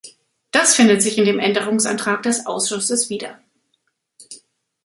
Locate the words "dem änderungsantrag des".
1.25-2.47